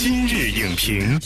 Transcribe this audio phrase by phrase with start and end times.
[0.00, 1.18] 今日影评，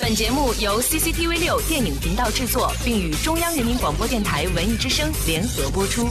[0.00, 6.04] 本节目由 CCTV 六电影频道制作，并与中央人民广播电台文艺之声联合播出。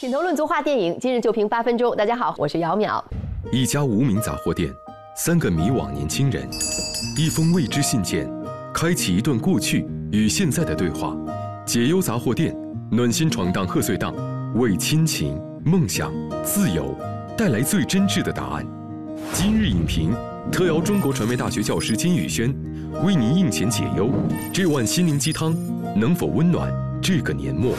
[0.00, 1.94] 品头论足话电影，今日就评八分钟。
[1.94, 3.04] 大家好，我是姚淼。
[3.52, 4.72] 一家无名杂货店，
[5.14, 6.48] 三个迷惘年轻人，
[7.18, 8.26] 一封未知信件，
[8.72, 11.14] 开启一段过去与现在的对话。
[11.66, 12.56] 解忧杂货店，
[12.90, 14.14] 暖心闯荡贺岁档，
[14.54, 16.10] 为亲情、梦想、
[16.42, 16.96] 自由
[17.36, 18.66] 带来最真挚的答案。
[19.32, 20.14] 今日影评
[20.50, 22.52] 特邀中国传媒大学教师金宇轩，
[23.04, 24.10] 为您应钱解忧。
[24.52, 25.54] 这碗心灵鸡汤
[25.94, 27.74] 能否温暖这个年末？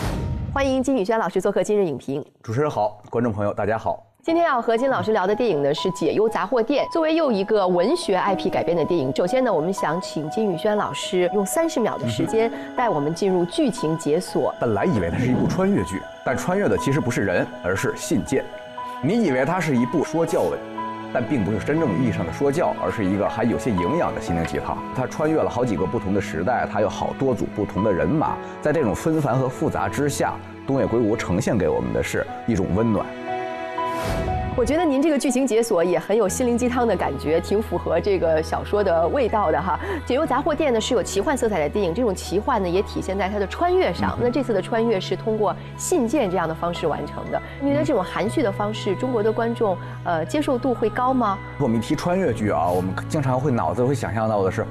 [0.53, 2.23] 欢迎金宇轩老师做客今日影评。
[2.43, 4.05] 主持人好，观众朋友大家好。
[4.21, 9.11] 今天要和金老师聊的电影呢是《解忧杂货店》，作为又一个文学 IP 改编的电影。
[9.15, 14.53] 首先呢，我们想请金宇轩老师用三十秒的时间带我们进入剧情解锁。
[14.59, 18.45] 本来以为它是一部穿越剧，但穿越的其实不是人，而是信件。
[19.01, 20.59] 你以为它是一部说教文，
[21.13, 24.77] 但并不是真正意义上的说教，而是一个还有些营养的心灵鸡汤。
[24.95, 30.33] 它穿越了好几个不同的时代，它有好多组不同的人马，在这种纷繁和复杂之下，
[30.67, 33.05] 东野圭吾呈现给我们的是一种温暖。
[34.59, 39.79] 我觉得您这个剧情解锁也很有心灵鸡汤的感觉，挺符合这个小说的味道的哈。
[40.05, 44.19] 解忧杂货店呢是有奇幻色彩的电影，这种奇幻呢也体现在它的穿越上。
[44.21, 47.41] 那这次的穿越是通过信件这样的方式完成的。
[47.61, 51.39] 你觉得这种含蓄的方式，中国的观众呃接受度会高吗？
[51.57, 54.67] 我们一提穿越剧啊，我们经常会脑子会想象到的是。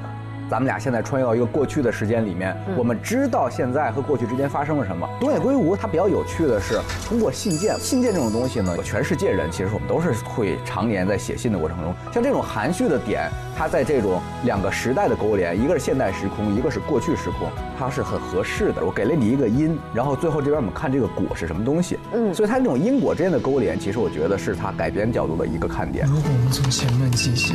[0.50, 5.06] 咱们俩现在穿越到一个过去的时间里面，我们知道现在和过去之间发生了什么。
[5.20, 18.82] 东野圭吾他比较有趣的是，通过信件，信件这种东西呢，全世界人其实我们都是会常年在写信的过程中，像这种含蓄的点，它在这种两个时代的勾连，一个是现代时空，一个是过去时空，它是很合适的。
[18.84, 26.06] 我给了你一个因，然后最后这边我们看这个果是什么东西，嗯，所以它这种因果之间的勾连，其实我觉得是它改编角度的一个看点。
[26.06, 27.54] 如果我们从前面记起。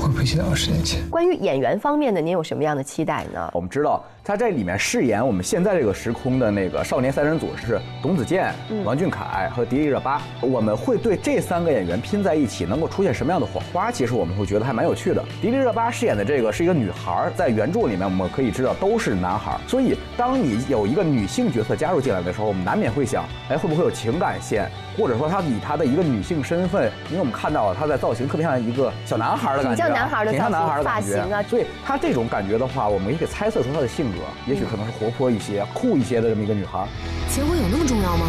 [0.00, 1.06] 会不会记得二十年前？
[1.10, 3.50] 关于演员方面的，您有什么样的期待呢？
[3.52, 4.02] 我们知道。
[4.22, 10.22] 他在里面饰演我们现在这个时空的那个少年三人组是董子健、王俊凯和迪丽热巴。
[10.40, 13.90] 我们会对这三个演员拼在一起，能够出现什么样的火花？
[13.90, 15.24] 其实我们会觉得还蛮有趣的。
[15.42, 24.70] 迪丽热巴饰演的这个是一个女孩，在原著里面我们可以知道都是男孩，所以当你有一个女性角色加入进来的时候，我们难免会想，哎，会不会有情感线？
[24.96, 31.42] 或者说她以她的一个女性身份，因为我们看到了她在造型特别像一个小男孩的感觉，挺像男孩的挺像男孩的发型啊。
[31.42, 34.18] 所以她这种感觉的话，我们也可以猜测出她的性格。
[34.46, 36.86] 也许可能是活泼一些、酷一些的这么一个女孩。
[37.28, 38.26] 结婚有那么重要吗？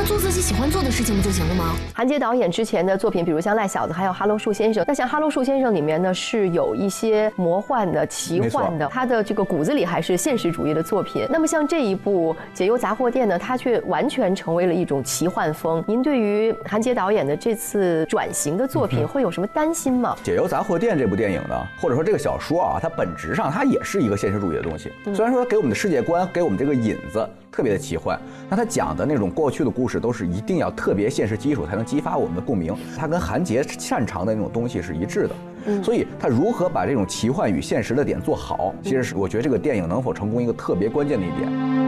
[0.00, 1.76] 她做自己喜欢做的事情不就行了吗？
[1.92, 4.82] 韩杰导演之前的作品，比如像《赖小子》，还有《哈喽树先生》。
[4.88, 11.26] 那像《哈喽树先生》里面呢，是有一些魔幻的、奇幻的，他的这个骨子里还是现实主义的作品。
[11.28, 15.84] 那么像这一部《解忧杂货店》呢，它却完全成为了一种奇幻风。
[15.86, 20.16] 您对于韩杰导演的这次转型的作品会有什么担心吗？
[20.24, 24.90] 《解忧杂货店》这部电影呢，或者说这个小说啊，它本质上它也是一个现实主义的东西。
[25.14, 28.18] 虽然说给我们的世界观、给我们这个引子特别的奇幻，
[28.48, 30.70] 那它讲的那种过去的故事都是一定要。
[30.70, 41.79] 特别现实基础才能激发我们的共鸣，它跟韩杰擅长的那种东西是一致的，所以他如何把这种奇幻与现实的点做好，其实是我觉得这个电影能否成功一个特别关键的一点。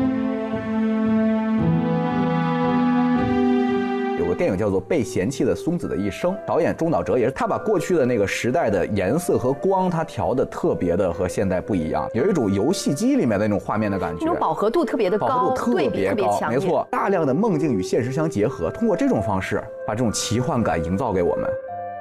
[4.42, 21.48] 电影叫做《被嫌弃的松子的一生》，导演中岛哲也是他把过去的那个时代的颜色和光，他调的特别的和现在不一样，有一种游戏机里面的那种画面的感觉，那种饱和度特别的高，饱和度特别高，没错，大量的梦境与现实相结合，通过这种方式把这种奇幻感营造给我们。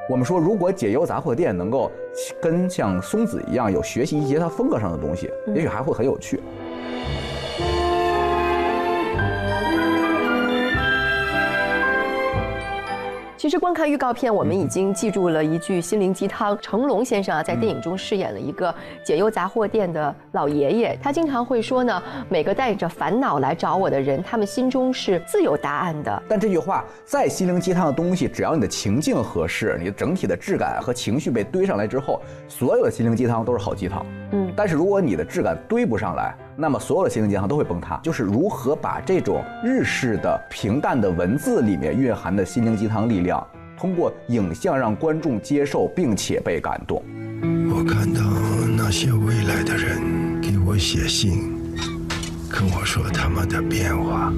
[0.09, 1.91] 我们说，如果解忧杂货店能够
[2.41, 6.41] 跟像松子一样有学习一些他风格上的东西，也许还会很有趣。
[13.41, 16.55] 其实观看预告片，我们已经记住了一句心灵鸡汤。
[16.61, 18.71] 成龙先生啊，在电影中饰演了一个
[19.03, 34.05] 解忧杂货店的老爷爷，他经常会说呢：“每个带着烦恼来找我的人，他们心中是自有答案的。”但这句话再心灵鸡汤的东西，只要你的情境合适，你的整体的质感和情绪被堆上来之后，所有的心灵鸡汤都是好鸡汤。
[34.33, 37.99] 嗯，但是如果你的质感堆不上来，那么所有的心灵鸡汤都会崩塌。
[38.03, 43.45] 就是如何把这种日式的平淡的文字里面蕴含的心灵鸡汤力量，
[43.77, 47.01] 通过影像让观众接受并且被感动。
[47.73, 48.21] 我看到
[48.77, 49.99] 那些未来的人
[50.41, 51.55] 给我写信，
[52.49, 54.31] 跟我说他们的变化。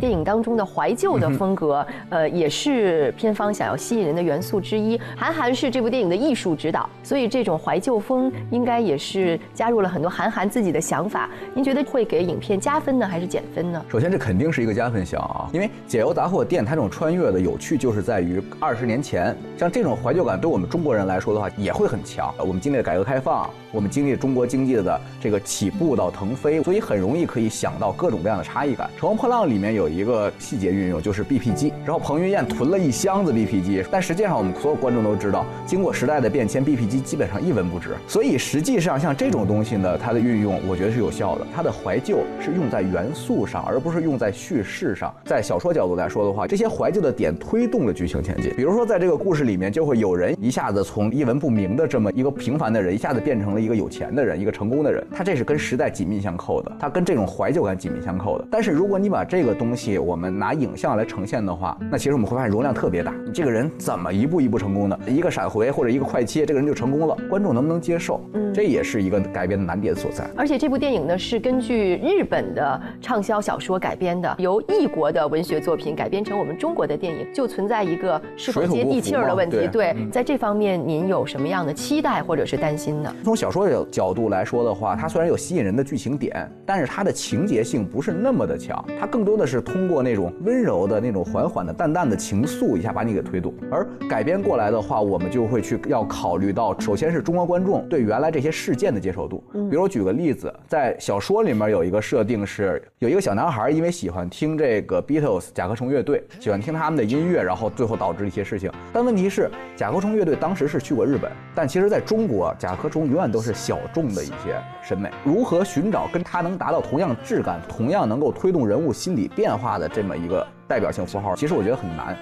[0.00, 4.98] 电影当中的怀旧的风格，呃，也是片方想要吸引人的元素之一。
[5.14, 11.28] 韩寒是这部电影的艺术指导，所以这种怀旧风应该也是加入了很多韩寒自己的想法。
[11.54, 13.84] 您觉得会给影片加分呢，还是减分呢？
[13.90, 22.32] 首先，这肯定是一个加分项啊，因为《解忧杂货店》它这种穿越的有趣，就是在于二十年前，像这种怀旧感，对我们中国人来说的话，也会很强。
[22.38, 28.88] 我们经历了改革开放，我们经历了中国经济的这个起步到腾飞，所以很容易可以想到各种各样的差异感。
[28.98, 37.90] 《乘风破浪》里面有一个细节运用，就是 BP 机，然后彭于晏囤了一箱子 BP 机，但实际上我们所有观众都知道，经过时代的变迁，BP 机基本上一文不值。
[38.06, 41.46] 所以实际上像这种东西呢，它的运用，我觉得是有效的。
[41.54, 45.12] 它的怀旧是用在元素上，而不是用在叙事上。
[45.24, 48.52] 在小说角度来说的话，这些怀旧的点推动了剧情前进。
[48.56, 55.04] 比如说，在这个故事里面，就会有人一下子从一文不名的这么一个平凡的人，一下子变成了一个有钱的人，一个成功的人。
[55.10, 58.46] 他这是跟时代紧密相扣的，他跟这种怀旧感紧密相扣的。
[58.50, 63.12] 但是如果你把这个东西我们拿影像来呈现的话，那其实我们会发现容量特别大。
[63.24, 64.98] 你这个人怎么一步一步成功的？
[65.06, 67.16] 一个闪回或者一个快切，这个人就成功了。
[67.28, 68.20] 观众能不能接受？
[68.34, 70.28] 嗯，这也是一个改编的难点所在。
[70.36, 79.68] 而且这部电影呢，是根据日本的畅销小说改编的，由异国的文学作品改编成我们中国的电影，就存在一个是否接地气儿的问题。
[79.72, 83.14] 对，在这方面您有什么样的期待或者是担心呢？
[83.24, 93.54] 从小说的角度来说的话，它虽然有吸引人的剧情点，但是它的情节性不是那么的强，它更多的是通过那种温柔的那种缓缓的淡淡的情愫，一下把你给推动。
[93.70, 99.44] 而改编过来的话，我们就会去要考虑到，首先是中国观众对原来这些事件的接受度。
[99.52, 108.70] 比如我举个例子，在小说里面有一个设定是，有一个小男孩因为喜欢听这个 Beatles 甲壳虫乐队，喜欢听他们的音乐，然后最后导致一些事情。
[108.92, 115.08] 但问题是，甲壳虫乐队当时是去过日本，但其实在中国，甲壳虫永远都是小众的一些审美。
[115.24, 122.16] 如何寻找跟他能达到同样质感、同样能够推动人物心理变化化的这么一个代表性符号，其实我觉得很难。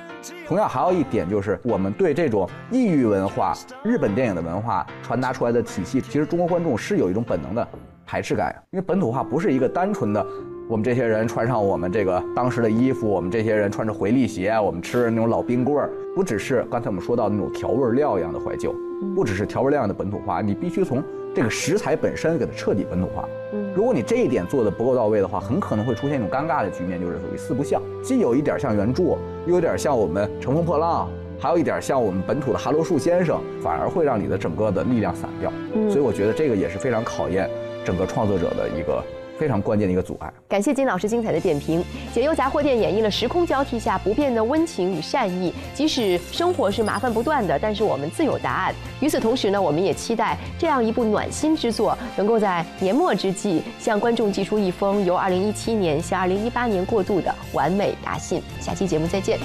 [0.49, 3.55] 同样还有一点就是，我们对这种异域文化、
[3.85, 7.67] 日本电影的文化传达出来的体系，其实中国观众是有一种本能的
[8.05, 10.26] 排斥感，因为本土化不是一个单纯的，
[10.69, 18.75] 我们这些人穿上我们这个当时的衣服，我们这些人穿着回力鞋，我们吃那种老冰棍儿，不只是刚才我们说到那种调味料一样的怀旧，
[19.14, 21.02] 不只是调味料一样的本土化，你必须从
[21.34, 23.29] 这个食材本身给它彻底本土化。
[23.75, 29.17] 如果你这一点做的不够到位的话，很可能会出现一种尴尬的局面，就是属于四不像，既有一点像原著，
[29.47, 31.09] 又有点像我们《乘风破浪》，
[31.43, 35.53] 还有一点像我们本土的《哈罗树先生》，反而会让你的整个的力量散掉。
[35.88, 37.49] 所以我觉得这个也是非常考验
[37.85, 39.03] 整个创作者的一个。
[39.38, 40.32] 非常关键的一个阻碍。
[40.49, 41.85] 感谢金老师精彩的点评。
[42.12, 45.52] 解忧杂货店演绎了时空交替下不变的温情与善意。
[45.75, 48.75] 即使生活是麻烦不断的，但是我们自有答案。
[49.00, 58.43] 与此同时呢，我们也期待这样一部暖心之作，能够在年末之际向观众寄出一封由2017年向2018年过渡的完美答信。
[58.61, 59.38] 下期节目再见。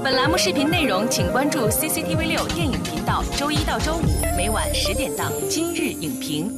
[0.00, 6.48] 本栏目视频内容，请关注 CCTV 六电影频道，周一到周五每晚十点档《今日影评》。